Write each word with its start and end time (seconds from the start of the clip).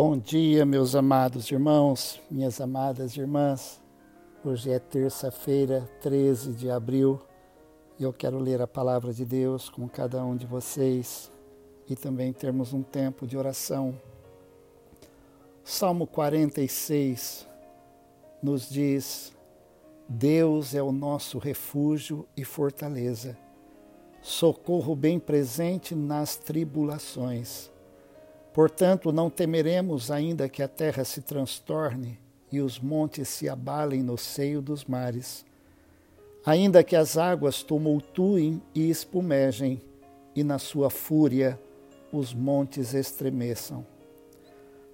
Bom 0.00 0.16
dia, 0.16 0.64
meus 0.64 0.94
amados 0.94 1.50
irmãos, 1.50 2.20
minhas 2.30 2.60
amadas 2.60 3.16
irmãs. 3.16 3.80
Hoje 4.44 4.70
é 4.70 4.78
terça-feira, 4.78 5.90
13 6.00 6.52
de 6.52 6.70
abril, 6.70 7.20
e 7.98 8.04
eu 8.04 8.12
quero 8.12 8.38
ler 8.38 8.62
a 8.62 8.66
palavra 8.68 9.12
de 9.12 9.24
Deus 9.24 9.68
com 9.68 9.88
cada 9.88 10.24
um 10.24 10.36
de 10.36 10.46
vocês 10.46 11.32
e 11.90 11.96
também 11.96 12.32
termos 12.32 12.72
um 12.72 12.80
tempo 12.80 13.26
de 13.26 13.36
oração. 13.36 13.92
Salmo 15.64 16.06
46 16.06 17.44
nos 18.40 18.70
diz: 18.70 19.32
Deus 20.08 20.76
é 20.76 20.82
o 20.82 20.92
nosso 20.92 21.38
refúgio 21.38 22.24
e 22.36 22.44
fortaleza, 22.44 23.36
socorro 24.22 24.94
bem 24.94 25.18
presente 25.18 25.92
nas 25.92 26.36
tribulações. 26.36 27.68
Portanto, 28.58 29.12
não 29.12 29.30
temeremos, 29.30 30.10
ainda 30.10 30.48
que 30.48 30.64
a 30.64 30.66
terra 30.66 31.04
se 31.04 31.20
transtorne 31.20 32.18
e 32.50 32.60
os 32.60 32.80
montes 32.80 33.28
se 33.28 33.48
abalem 33.48 34.02
no 34.02 34.18
seio 34.18 34.60
dos 34.60 34.84
mares, 34.84 35.46
ainda 36.44 36.82
que 36.82 36.96
as 36.96 37.16
águas 37.16 37.62
tumultuem 37.62 38.60
e 38.74 38.90
espumejem, 38.90 39.80
e 40.34 40.42
na 40.42 40.58
sua 40.58 40.90
fúria 40.90 41.56
os 42.12 42.34
montes 42.34 42.94
estremeçam. 42.94 43.86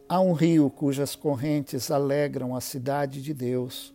Há 0.06 0.20
um 0.20 0.34
rio 0.34 0.68
cujas 0.68 1.16
correntes 1.16 1.90
alegram 1.90 2.54
a 2.54 2.60
cidade 2.60 3.22
de 3.22 3.32
Deus, 3.32 3.94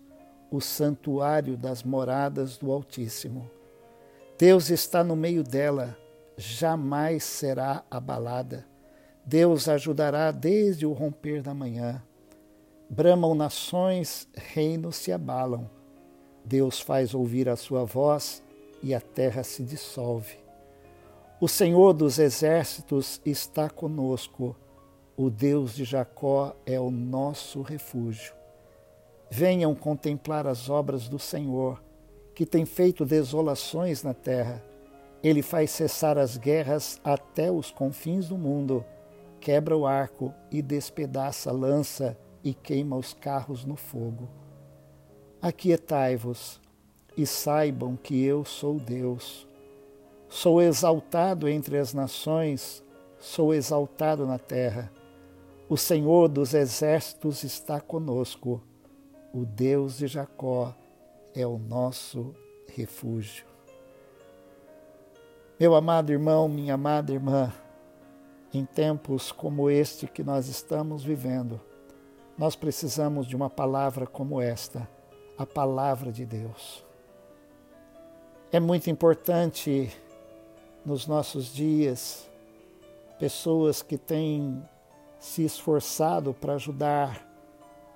o 0.49 0.59
santuário 0.59 1.55
das 1.55 1.83
moradas 1.83 2.57
do 2.57 2.71
Altíssimo. 2.71 3.47
Deus 4.35 4.71
está 4.71 5.03
no 5.03 5.15
meio 5.15 5.43
dela, 5.43 5.95
jamais 6.35 7.23
será 7.23 7.83
abalada. 7.91 8.68
Deus 9.29 9.69
ajudará 9.69 10.31
desde 10.31 10.87
o 10.87 10.91
romper 10.91 11.43
da 11.43 11.53
manhã. 11.53 12.01
Bramam 12.89 13.35
nações, 13.35 14.27
reinos 14.35 14.95
se 14.95 15.11
abalam. 15.11 15.69
Deus 16.43 16.79
faz 16.79 17.13
ouvir 17.13 17.47
a 17.47 17.55
sua 17.55 17.85
voz 17.85 18.41
e 18.81 18.91
a 18.91 18.99
terra 18.99 19.43
se 19.43 19.61
dissolve. 19.61 20.39
O 21.39 21.47
Senhor 21.47 21.93
dos 21.93 22.17
exércitos 22.17 23.21
está 23.23 23.69
conosco. 23.69 24.55
O 25.15 25.29
Deus 25.29 25.75
de 25.75 25.83
Jacó 25.83 26.55
é 26.65 26.79
o 26.79 26.89
nosso 26.89 27.61
refúgio. 27.61 28.33
Venham 29.29 29.75
contemplar 29.75 30.47
as 30.47 30.71
obras 30.71 31.07
do 31.07 31.19
Senhor, 31.19 31.79
que 32.33 32.47
tem 32.47 32.65
feito 32.65 33.05
desolações 33.05 34.01
na 34.01 34.15
terra. 34.15 34.59
Ele 35.21 35.43
faz 35.43 35.69
cessar 35.69 36.17
as 36.17 36.35
guerras 36.35 36.99
até 37.03 37.51
os 37.51 37.69
confins 37.69 38.27
do 38.27 38.35
mundo 38.35 38.83
quebra 39.39 39.75
o 39.75 39.85
arco 39.87 40.33
e 40.51 40.61
despedaça 40.61 41.49
a 41.49 41.53
lança 41.53 42.17
e 42.43 42.53
queima 42.53 42.95
os 42.95 43.13
carros 43.13 43.65
no 43.65 43.75
fogo. 43.75 44.29
Aquietai-vos 45.41 46.59
e 47.15 47.25
saibam 47.25 47.95
que 47.95 48.23
eu 48.23 48.43
sou 48.45 48.79
Deus. 48.79 49.47
Sou 50.27 50.61
exaltado 50.61 51.47
entre 51.47 51.77
as 51.77 51.93
nações, 51.93 52.83
sou 53.19 53.53
exaltado 53.53 54.27
na 54.27 54.37
terra. 54.37 54.91
O 55.67 55.77
Senhor 55.77 56.27
dos 56.27 56.53
exércitos 56.53 57.43
está 57.43 57.79
conosco. 57.79 58.61
O 59.33 59.45
Deus 59.45 59.97
de 59.97 60.07
Jacó 60.07 60.73
é 61.33 61.45
o 61.45 61.57
nosso 61.57 62.35
refúgio. 62.67 63.45
Meu 65.59 65.75
amado 65.75 66.11
irmão, 66.11 66.47
minha 66.47 66.75
amada 66.75 67.11
irmã, 67.11 67.51
em 68.53 68.65
tempos 68.65 69.31
como 69.31 69.69
este 69.69 70.07
que 70.07 70.23
nós 70.23 70.47
estamos 70.47 71.03
vivendo, 71.03 71.61
nós 72.37 72.55
precisamos 72.55 73.27
de 73.27 73.35
uma 73.35 73.49
palavra 73.49 74.07
como 74.07 74.41
esta, 74.41 74.87
a 75.37 75.45
palavra 75.45 76.11
de 76.11 76.25
Deus. 76.25 76.83
É 78.51 78.59
muito 78.59 78.89
importante 78.89 79.91
nos 80.83 81.05
nossos 81.05 81.53
dias 81.53 82.27
pessoas 83.19 83.81
que 83.81 83.97
têm 83.97 84.63
se 85.19 85.43
esforçado 85.43 86.33
para 86.33 86.53
ajudar, 86.53 87.27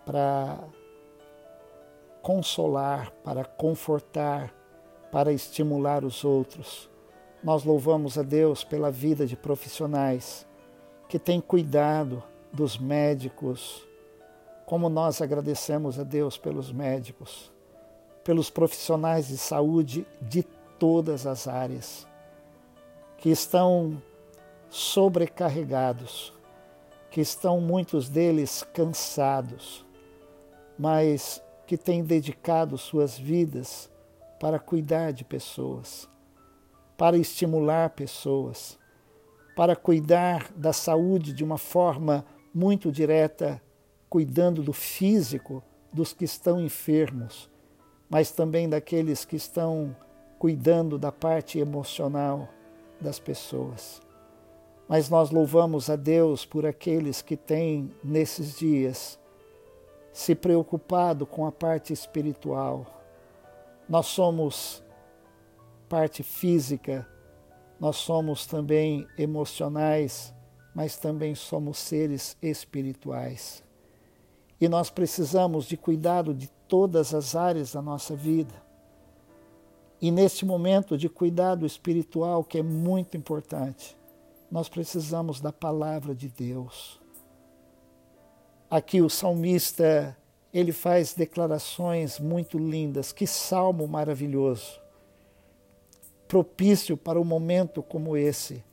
para 0.05 0.59
consolar, 2.21 3.11
para 3.23 3.45
confortar, 3.45 4.53
para 5.11 5.31
estimular 5.31 6.03
os 6.03 6.23
outros 6.23 6.92
nós 7.43 7.65
louvamos 7.65 8.17
a 8.17 8.23
Deus 8.23 8.63
pela 8.63 8.89
vida 8.89 9.27
de 9.27 9.35
profissionais 9.35 10.47
que 11.09 11.19
têm 11.19 11.41
cuidado 11.41 12.23
dos 12.53 12.77
médicos, 12.77 13.85
como 14.65 14.87
nós 14.87 15.21
agradecemos 15.21 15.99
a 15.99 16.03
Deus 16.03 16.37
pelos 16.37 16.71
médicos, 16.71 17.51
pelos 18.23 18.49
profissionais 18.49 19.27
de 19.27 19.37
saúde 19.37 20.07
de 20.21 20.43
todas 20.79 21.27
as 21.27 21.47
áreas, 21.47 22.07
que 23.17 23.29
estão 23.29 24.01
sobrecarregados, 24.69 26.33
que 27.11 27.19
estão 27.19 27.59
muitos 27.59 28.07
deles 28.07 28.63
cansados, 28.73 29.85
mas 30.79 31.43
que 31.67 31.77
têm 31.77 32.03
dedicado 32.03 32.77
suas 32.77 33.17
vidas 33.17 33.89
para 34.39 34.57
cuidar 34.59 35.11
de 35.11 35.23
pessoas 35.23 36.09
para 36.97 37.17
estimular 37.17 37.89
pessoas, 37.91 38.77
para 39.55 39.75
cuidar 39.75 40.51
da 40.55 40.73
saúde 40.73 41.33
de 41.33 41.43
uma 41.43 41.57
forma 41.57 42.25
muito 42.53 42.91
direta, 42.91 43.61
cuidando 44.09 44.61
do 44.61 44.73
físico 44.73 45.63
dos 45.91 46.13
que 46.13 46.25
estão 46.25 46.59
enfermos, 46.59 47.49
mas 48.09 48.31
também 48.31 48.69
daqueles 48.69 49.25
que 49.25 49.35
estão 49.35 49.95
cuidando 50.37 50.97
da 50.97 51.11
parte 51.11 51.57
emocional 51.57 52.49
das 52.99 53.19
pessoas. 53.19 54.01
Mas 54.87 55.09
nós 55.09 55.31
louvamos 55.31 55.89
a 55.89 55.95
Deus 55.95 56.45
por 56.45 56.65
aqueles 56.65 57.21
que 57.21 57.37
têm, 57.37 57.91
nesses 58.03 58.57
dias, 58.57 59.19
se 60.11 60.35
preocupado 60.35 61.25
com 61.25 61.45
a 61.45 61.51
parte 61.51 61.93
espiritual. 61.93 62.85
Nós 63.89 64.05
somos 64.05 64.82
parte 65.93 66.23
física, 66.23 67.07
nós 67.79 67.97
somos 67.97 68.47
também 68.47 69.07
emocionais, 69.15 70.33
mas 70.73 70.97
também 70.97 71.35
somos 71.35 71.77
seres 71.77 72.35
espirituais. 72.41 73.63
E 74.59 74.67
nós 74.67 74.89
precisamos 74.89 75.65
de 75.65 75.77
cuidado 75.77 76.33
de 76.33 76.49
todas 76.67 77.13
as 77.13 77.35
áreas 77.35 77.73
da 77.73 77.81
nossa 77.83 78.15
vida. 78.15 78.55
E 80.01 80.09
neste 80.09 80.47
momento 80.47 80.97
de 80.97 81.07
cuidado 81.07 81.63
espiritual, 81.63 82.43
que 82.43 82.57
é 82.57 82.63
muito 82.63 83.15
importante, 83.15 83.95
nós 84.49 84.67
precisamos 84.67 85.39
da 85.39 85.53
palavra 85.53 86.15
de 86.15 86.27
Deus. 86.27 86.99
Aqui 88.67 88.99
o 88.99 89.11
salmista, 89.11 90.17
ele 90.51 90.71
faz 90.71 91.13
declarações 91.13 92.19
muito 92.19 92.57
lindas, 92.57 93.11
que 93.11 93.27
salmo 93.27 93.87
maravilhoso 93.87 94.81
propício 96.33 96.97
para 96.97 97.21
um 97.21 97.23
momento 97.23 97.83
como 97.83 98.17
esse. 98.17 98.63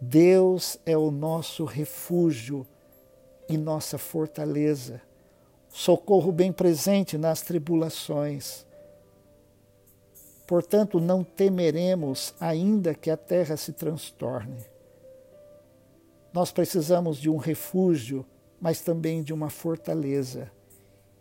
Deus 0.00 0.78
é 0.86 0.96
o 0.96 1.10
nosso 1.10 1.66
refúgio 1.66 2.66
e 3.46 3.58
nossa 3.58 3.98
fortaleza, 3.98 5.02
socorro 5.68 6.32
bem 6.32 6.50
presente 6.50 7.18
nas 7.18 7.42
tribulações. 7.42 8.64
Portanto, 10.46 10.98
não 10.98 11.22
temeremos, 11.22 12.32
ainda 12.40 12.94
que 12.94 13.10
a 13.10 13.16
terra 13.18 13.58
se 13.58 13.74
transtorne. 13.74 14.64
Nós 16.32 16.50
precisamos 16.50 17.18
de 17.18 17.28
um 17.28 17.36
refúgio, 17.36 18.24
mas 18.58 18.80
também 18.80 19.22
de 19.22 19.34
uma 19.34 19.50
fortaleza 19.50 20.50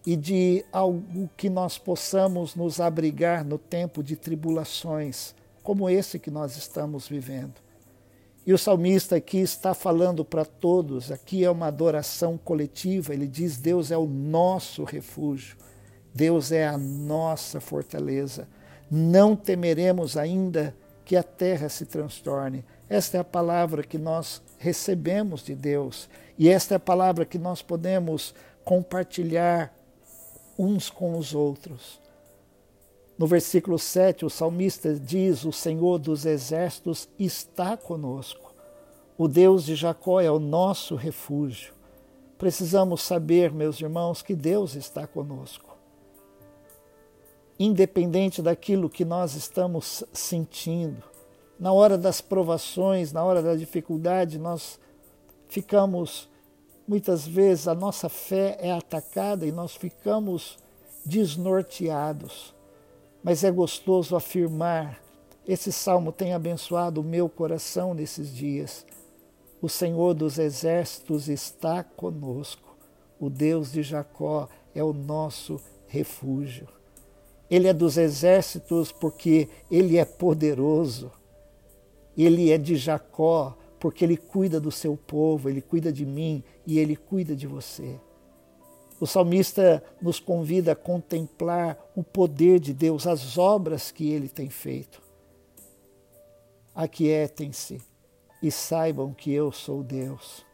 e 0.06 0.16
de 0.16 0.64
algo 0.72 1.30
que 1.36 1.50
nós 1.50 1.78
possamos 1.78 2.56
nos 2.56 2.80
abrigar 2.80 3.44
no 3.44 3.58
tempo 3.58 4.02
de 4.02 4.16
tribulações, 4.16 5.36
como 5.64 5.90
esse 5.90 6.20
que 6.20 6.32
nós 6.32 6.58
estamos 6.58 7.08
vivendo. 7.08 7.56
E 8.46 8.54
o 8.54 8.58
salmista 8.58 9.16
aqui 9.16 9.38
está 9.38 9.74
falando 9.74 10.26
para 10.26 10.44
todos, 10.44 11.12
aqui 11.12 11.44
é 11.44 11.52
uma 11.52 11.68
adoração 11.68 12.38
coletiva, 12.38 13.14
ele 13.14 13.28
diz: 13.28 13.58
Deus 13.58 13.92
é 13.92 13.98
o 13.98 14.08
nosso 14.08 14.84
refúgio, 14.84 15.56
Deus 16.14 16.52
é 16.52 16.68
a 16.68 16.78
nossa 16.78 17.62
fortaleza. 17.62 18.48
Não 18.90 19.36
temeremos 19.36 20.18
ainda 20.18 20.76
que 21.06 21.16
a 21.16 21.24
terra 21.24 21.70
se 21.70 21.86
transtorne. 21.86 22.66
Esta 22.90 23.18
é 23.18 23.20
a 23.20 23.24
palavra 23.24 23.84
que 23.84 23.98
nós 23.98 24.42
recebemos 24.58 25.44
de 25.44 25.56
Deus 25.56 26.10
e 26.38 26.50
esta 26.50 26.76
é 26.76 26.78
a 26.78 26.80
palavra 26.80 27.26
que 27.26 27.38
nós 27.38 27.62
podemos 27.62 28.34
compartilhar 28.66 29.74
uns 30.58 30.90
com 30.90 31.18
os 31.18 31.34
outros. 31.34 32.02
No 33.18 33.28
versículo 33.28 33.78
7, 33.78 34.26
o 34.26 34.30
salmista 34.30 34.94
diz: 34.94 35.46
O 35.46 35.52
Senhor 35.52 36.00
dos 36.00 36.26
exércitos 36.26 37.08
está 37.20 37.78
conosco. 37.78 38.54
O 39.18 39.28
Deus 39.28 39.66
de 39.66 39.76
Jacó 39.76 40.20
é 40.20 40.32
o 40.32 40.40
nosso 40.40 40.96
refúgio. 40.96 41.74
Precisamos 42.38 43.04
saber, 43.04 43.52
meus 43.52 43.80
irmãos, 43.80 44.24
que 44.24 44.34
Deus 44.34 44.74
está 44.74 45.06
conosco. 45.06 45.78
Independente 47.60 48.42
daquilo 48.42 48.90
que 48.90 49.06
nós 49.06 49.36
estamos 49.36 50.04
sentindo, 50.12 51.04
na 51.60 51.72
hora 51.72 51.96
das 51.96 52.20
provações, 52.20 53.14
na 53.14 53.24
hora 53.24 53.44
da 53.44 53.56
dificuldade, 53.56 54.40
nós 54.40 54.80
ficamos, 55.48 56.28
muitas 56.88 57.28
vezes, 57.28 57.68
a 57.68 57.76
nossa 57.76 58.10
fé 58.10 58.58
é 58.60 58.72
atacada 58.72 59.46
e 59.46 59.52
nós 59.52 59.76
ficamos 59.76 60.58
desnorteados. 61.06 62.56
Mas 63.24 63.44
é 63.44 63.52
gostoso 63.52 64.16
afirmar: 64.16 65.02
esse 65.48 65.72
salmo 65.72 66.12
tem 66.12 66.34
abençoado 66.34 67.02
o 67.02 67.04
meu 67.04 67.30
coração 67.30 67.94
nesses 67.94 68.34
dias 68.34 68.86
o 69.62 69.70
Senhor 69.70 70.16
dos 70.16 70.40
exércitos 70.40 71.30
está 71.30 71.84
conosco. 71.84 72.76
O 73.20 73.30
Deus 73.30 73.72
de 73.72 73.84
Jacó 73.84 74.50
é 74.74 74.84
o 74.84 74.92
nosso 74.92 75.62
refúgio. 75.86 76.68
Ele 77.48 77.68
é 77.68 77.74
dos 77.74 77.96
exércitos 77.96 78.92
porque 78.92 79.48
ele 79.70 79.98
é 79.98 80.06
poderoso. 80.06 81.12
Ele 82.18 82.52
é 82.52 82.58
de 82.58 82.76
Jacó 82.76 83.56
porque 83.80 84.04
ele 84.04 84.18
cuida 84.18 84.60
do 84.60 84.72
seu 84.72 84.98
povo, 84.98 85.48
ele 85.48 85.62
cuida 85.62 85.92
de 85.94 86.06
mim 86.06 86.44
e 86.66 86.80
ele 86.80 86.96
cuida 86.96 87.36
de 87.36 87.46
você. 87.46 88.00
O 89.02 89.08
salmista 89.08 89.84
nos 90.00 90.20
convida 90.20 90.74
a 90.74 90.76
contemplar 90.76 91.76
o 91.96 92.04
poder 92.04 92.60
de 92.60 92.72
Deus, 92.72 93.08
as 93.08 93.36
obras 93.36 93.90
que 93.90 94.08
ele 94.12 94.30
tem 94.30 94.48
feito. 94.48 95.02
Aquietem-se 96.76 97.82
e 98.44 98.52
saibam 98.52 99.12
que 99.12 99.34
eu 99.34 99.52
sou 99.52 99.82
Deus. 99.82 100.46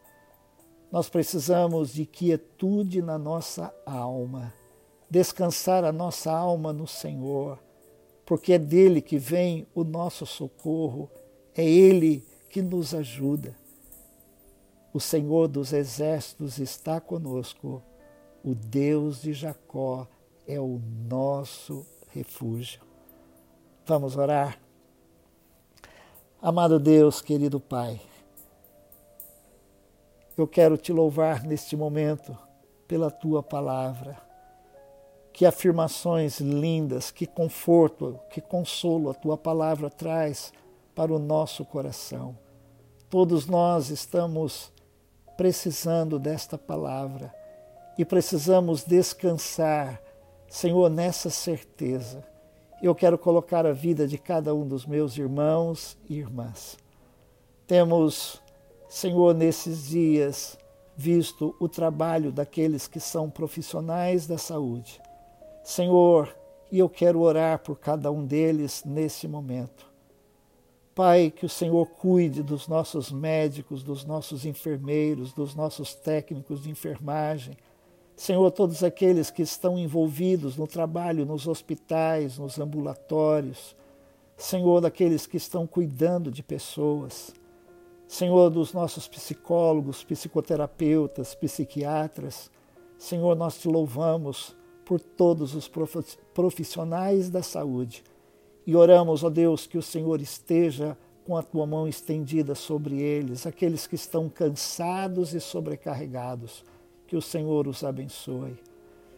Nós 0.90 1.10
precisamos 1.10 1.92
de 1.92 2.06
quietude 2.06 3.02
na 3.02 3.18
nossa 3.18 3.70
alma, 3.84 4.54
descansar 5.10 5.84
a 5.84 5.92
nossa 5.92 6.32
alma 6.32 6.72
no 6.72 6.86
Senhor, 6.86 7.58
porque 8.24 8.54
é 8.54 8.58
dele 8.58 9.02
que 9.02 9.18
vem 9.18 9.66
o 9.74 9.84
nosso 9.84 10.24
socorro, 10.24 11.10
é 11.54 11.62
ele 11.62 12.26
que 12.48 12.62
nos 12.62 12.94
ajuda. 12.94 13.54
O 14.90 14.98
Senhor 14.98 15.48
dos 15.48 15.74
exércitos 15.74 16.58
está 16.58 16.98
conosco, 16.98 17.82
o 18.44 18.54
Deus 18.54 19.22
de 19.22 19.32
Jacó 19.32 20.06
é 20.46 20.58
o 20.58 20.80
nosso 21.08 21.86
refúgio. 22.12 22.80
Vamos 23.84 24.16
orar. 24.16 24.58
Amado 26.40 26.78
Deus, 26.78 27.20
querido 27.20 27.58
Pai, 27.58 28.00
eu 30.36 30.46
quero 30.46 30.76
te 30.76 30.92
louvar 30.92 31.42
neste 31.42 31.76
momento 31.76 32.36
pela 32.86 33.10
tua 33.10 33.42
palavra. 33.42 34.16
Que 35.32 35.44
afirmações 35.44 36.40
lindas, 36.40 37.10
que 37.10 37.26
conforto, 37.26 38.18
que 38.30 38.40
consolo 38.40 39.10
a 39.10 39.14
tua 39.14 39.36
palavra 39.36 39.90
traz 39.90 40.52
para 40.94 41.12
o 41.12 41.18
nosso 41.18 41.64
coração. 41.64 42.36
Todos 43.10 43.46
nós 43.46 43.90
estamos 43.90 44.72
precisando 45.36 46.18
desta 46.18 46.58
palavra 46.58 47.37
e 47.98 48.04
precisamos 48.04 48.84
descansar, 48.84 50.00
Senhor, 50.48 50.88
nessa 50.88 51.28
certeza 51.28 52.24
eu 52.80 52.94
quero 52.94 53.18
colocar 53.18 53.66
a 53.66 53.72
vida 53.72 54.06
de 54.06 54.16
cada 54.16 54.54
um 54.54 54.66
dos 54.66 54.86
meus 54.86 55.16
irmãos 55.18 55.98
e 56.08 56.16
irmãs. 56.18 56.78
Temos, 57.66 58.40
Senhor, 58.88 59.34
nesses 59.34 59.88
dias, 59.88 60.56
visto 60.96 61.54
o 61.58 61.68
trabalho 61.68 62.30
daqueles 62.30 62.86
que 62.86 63.00
são 63.00 63.28
profissionais 63.28 64.26
da 64.26 64.38
saúde. 64.38 65.00
Senhor, 65.64 66.34
e 66.70 66.78
eu 66.78 66.88
quero 66.88 67.20
orar 67.20 67.58
por 67.58 67.78
cada 67.78 68.10
um 68.12 68.24
deles 68.24 68.84
nesse 68.84 69.26
momento. 69.26 69.86
Pai, 70.94 71.30
que 71.30 71.46
o 71.46 71.48
Senhor 71.48 71.86
cuide 71.86 72.42
dos 72.42 72.68
nossos 72.68 73.10
médicos, 73.10 73.82
dos 73.82 74.04
nossos 74.04 74.44
enfermeiros, 74.44 75.32
dos 75.32 75.54
nossos 75.54 75.94
técnicos 75.94 76.62
de 76.62 76.70
enfermagem, 76.70 77.56
Senhor, 78.18 78.50
todos 78.50 78.82
aqueles 78.82 79.30
que 79.30 79.42
estão 79.42 79.78
envolvidos 79.78 80.56
no 80.56 80.66
trabalho 80.66 81.24
nos 81.24 81.46
hospitais, 81.46 82.36
nos 82.36 82.58
ambulatórios, 82.58 83.76
Senhor, 84.36 84.80
daqueles 84.80 85.24
que 85.24 85.36
estão 85.36 85.68
cuidando 85.68 86.28
de 86.28 86.42
pessoas, 86.42 87.32
Senhor, 88.08 88.50
dos 88.50 88.72
nossos 88.72 89.06
psicólogos, 89.06 90.02
psicoterapeutas, 90.02 91.36
psiquiatras, 91.36 92.50
Senhor, 92.98 93.36
nós 93.36 93.56
te 93.56 93.68
louvamos 93.68 94.56
por 94.84 94.98
todos 94.98 95.54
os 95.54 95.70
profissionais 96.34 97.30
da 97.30 97.40
saúde. 97.40 98.02
E 98.66 98.74
oramos, 98.74 99.22
ó 99.22 99.30
Deus, 99.30 99.64
que 99.64 99.78
o 99.78 99.82
Senhor 99.82 100.20
esteja 100.20 100.98
com 101.24 101.36
a 101.36 101.42
tua 101.42 101.68
mão 101.68 101.86
estendida 101.86 102.56
sobre 102.56 103.00
eles, 103.00 103.46
aqueles 103.46 103.86
que 103.86 103.94
estão 103.94 104.28
cansados 104.28 105.34
e 105.34 105.40
sobrecarregados 105.40 106.64
que 107.08 107.16
o 107.16 107.22
Senhor 107.22 107.66
os 107.66 107.82
abençoe. 107.82 108.58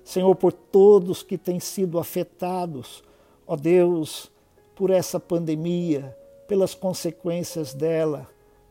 Senhor, 0.04 0.34
por 0.36 0.52
todos 0.52 1.22
que 1.22 1.36
têm 1.36 1.58
sido 1.58 1.98
afetados, 1.98 3.02
ó 3.46 3.56
Deus, 3.56 4.30
por 4.76 4.90
essa 4.90 5.18
pandemia, 5.18 6.16
pelas 6.46 6.72
consequências 6.72 7.74
dela 7.74 8.28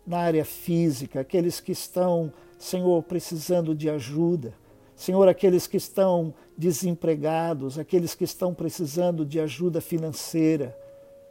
na 0.07 0.19
área 0.19 0.45
física, 0.45 1.19
aqueles 1.19 1.59
que 1.59 1.73
estão, 1.73 2.33
Senhor, 2.57 3.03
precisando 3.03 3.75
de 3.75 3.89
ajuda. 3.89 4.53
Senhor, 4.95 5.27
aqueles 5.27 5.67
que 5.67 5.77
estão 5.77 6.33
desempregados, 6.57 7.77
aqueles 7.77 8.15
que 8.15 8.23
estão 8.23 8.53
precisando 8.53 9.25
de 9.25 9.39
ajuda 9.39 9.81
financeira. 9.81 10.75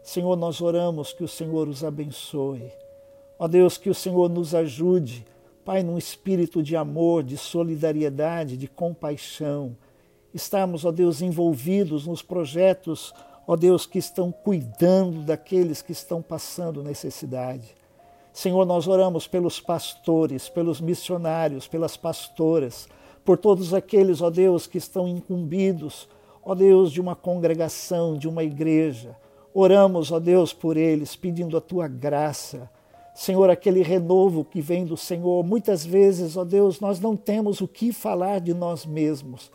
Senhor, 0.02 0.36
nós 0.36 0.60
oramos 0.60 1.12
que 1.12 1.24
o 1.24 1.28
Senhor 1.28 1.68
os 1.68 1.82
abençoe. 1.82 2.70
Ó 3.38 3.48
Deus, 3.48 3.76
que 3.78 3.90
o 3.90 3.94
Senhor 3.94 4.28
nos 4.28 4.54
ajude 4.54 5.24
Pai, 5.68 5.82
num 5.82 5.98
espírito 5.98 6.62
de 6.62 6.74
amor, 6.74 7.22
de 7.22 7.36
solidariedade, 7.36 8.56
de 8.56 8.66
compaixão. 8.66 9.76
Estamos, 10.32 10.82
ó 10.86 10.90
Deus, 10.90 11.20
envolvidos 11.20 12.06
nos 12.06 12.22
projetos, 12.22 13.12
ó 13.46 13.54
Deus, 13.54 13.84
que 13.84 13.98
estão 13.98 14.32
cuidando 14.32 15.20
daqueles 15.20 15.82
que 15.82 15.92
estão 15.92 16.22
passando 16.22 16.82
necessidade. 16.82 17.76
Senhor, 18.32 18.64
nós 18.64 18.88
oramos 18.88 19.28
pelos 19.28 19.60
pastores, 19.60 20.48
pelos 20.48 20.80
missionários, 20.80 21.68
pelas 21.68 21.98
pastoras, 21.98 22.88
por 23.22 23.36
todos 23.36 23.74
aqueles, 23.74 24.22
ó 24.22 24.30
Deus, 24.30 24.66
que 24.66 24.78
estão 24.78 25.06
incumbidos, 25.06 26.08
ó 26.42 26.54
Deus, 26.54 26.90
de 26.90 26.98
uma 26.98 27.14
congregação, 27.14 28.16
de 28.16 28.26
uma 28.26 28.42
igreja. 28.42 29.14
Oramos, 29.52 30.10
ó 30.10 30.18
Deus, 30.18 30.50
por 30.50 30.78
eles, 30.78 31.14
pedindo 31.14 31.58
a 31.58 31.60
tua 31.60 31.86
graça 31.86 32.70
Senhor, 33.18 33.50
aquele 33.50 33.82
renovo 33.82 34.44
que 34.44 34.60
vem 34.60 34.84
do 34.84 34.96
Senhor. 34.96 35.44
Muitas 35.44 35.84
vezes, 35.84 36.36
ó 36.36 36.44
Deus, 36.44 36.78
nós 36.78 37.00
não 37.00 37.16
temos 37.16 37.60
o 37.60 37.66
que 37.66 37.92
falar 37.92 38.38
de 38.38 38.54
nós 38.54 38.86
mesmos, 38.86 39.50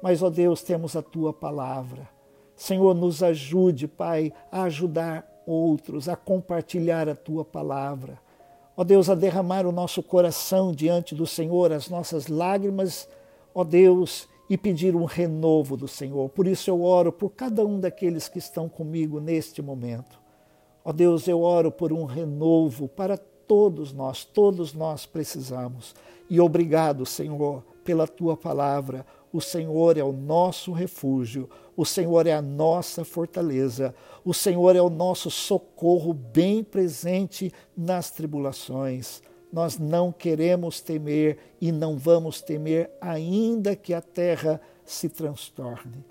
mas, 0.00 0.22
ó 0.22 0.30
Deus, 0.30 0.62
temos 0.62 0.94
a 0.94 1.02
tua 1.02 1.32
palavra. 1.32 2.08
Senhor, 2.54 2.94
nos 2.94 3.20
ajude, 3.20 3.88
Pai, 3.88 4.32
a 4.52 4.62
ajudar 4.62 5.26
outros, 5.44 6.08
a 6.08 6.14
compartilhar 6.14 7.08
a 7.08 7.16
tua 7.16 7.44
palavra. 7.44 8.16
Ó 8.76 8.84
Deus, 8.84 9.10
a 9.10 9.16
derramar 9.16 9.66
o 9.66 9.72
nosso 9.72 10.04
coração 10.04 10.70
diante 10.70 11.12
do 11.12 11.26
Senhor, 11.26 11.72
as 11.72 11.88
nossas 11.88 12.28
lágrimas, 12.28 13.08
ó 13.52 13.64
Deus, 13.64 14.28
e 14.48 14.56
pedir 14.56 14.94
um 14.94 15.04
renovo 15.04 15.76
do 15.76 15.88
Senhor. 15.88 16.28
Por 16.28 16.46
isso 16.46 16.70
eu 16.70 16.84
oro 16.84 17.10
por 17.10 17.30
cada 17.30 17.66
um 17.66 17.80
daqueles 17.80 18.28
que 18.28 18.38
estão 18.38 18.68
comigo 18.68 19.18
neste 19.18 19.60
momento. 19.60 20.19
Ó 20.90 20.92
Deus, 20.92 21.28
eu 21.28 21.42
oro 21.42 21.70
por 21.70 21.92
um 21.92 22.04
renovo 22.04 22.88
para 22.88 23.16
todos 23.16 23.92
nós, 23.92 24.24
todos 24.24 24.74
nós 24.74 25.06
precisamos. 25.06 25.94
E 26.28 26.40
obrigado, 26.40 27.06
Senhor, 27.06 27.62
pela 27.84 28.08
tua 28.08 28.36
palavra. 28.36 29.06
O 29.32 29.40
Senhor 29.40 29.96
é 29.96 30.02
o 30.02 30.10
nosso 30.10 30.72
refúgio, 30.72 31.48
o 31.76 31.86
Senhor 31.86 32.26
é 32.26 32.32
a 32.32 32.42
nossa 32.42 33.04
fortaleza, 33.04 33.94
o 34.24 34.34
Senhor 34.34 34.74
é 34.74 34.82
o 34.82 34.90
nosso 34.90 35.30
socorro 35.30 36.12
bem 36.12 36.64
presente 36.64 37.52
nas 37.76 38.10
tribulações. 38.10 39.22
Nós 39.52 39.78
não 39.78 40.10
queremos 40.10 40.80
temer 40.80 41.38
e 41.60 41.70
não 41.70 41.96
vamos 41.96 42.42
temer, 42.42 42.90
ainda 43.00 43.76
que 43.76 43.94
a 43.94 44.02
terra 44.02 44.60
se 44.84 45.08
transtorne. 45.08 46.04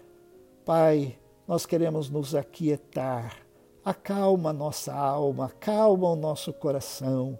Pai, 0.64 1.18
nós 1.46 1.66
queremos 1.66 2.10
nos 2.10 2.34
aquietar 2.34 3.49
acalma 3.84 4.52
a 4.52 4.54
nossa 4.54 4.94
alma, 4.94 5.46
acalma 5.46 6.10
o 6.10 6.16
nosso 6.16 6.54
coração, 6.54 7.38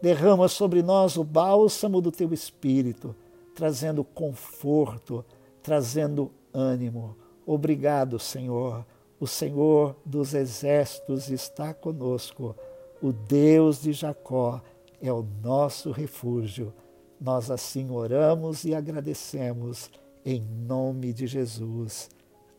derrama 0.00 0.48
sobre 0.48 0.82
nós 0.82 1.16
o 1.16 1.24
bálsamo 1.24 2.00
do 2.00 2.10
teu 2.10 2.32
espírito, 2.32 3.14
trazendo 3.54 4.02
conforto, 4.02 5.24
trazendo 5.62 6.30
ânimo. 6.52 7.16
Obrigado, 7.46 8.18
Senhor. 8.18 8.84
O 9.18 9.26
Senhor 9.26 9.96
dos 10.04 10.34
exércitos 10.34 11.28
está 11.28 11.74
conosco. 11.74 12.56
O 13.02 13.12
Deus 13.12 13.82
de 13.82 13.92
Jacó 13.92 14.62
é 15.00 15.12
o 15.12 15.26
nosso 15.42 15.90
refúgio. 15.90 16.72
Nós 17.20 17.50
assim 17.50 17.90
oramos 17.90 18.64
e 18.64 18.74
agradecemos 18.74 19.90
em 20.24 20.40
nome 20.40 21.12
de 21.12 21.26
Jesus. 21.26 22.08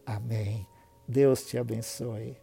Amém. 0.05 0.67
Deus 1.07 1.45
te 1.45 1.57
abençoe. 1.57 2.37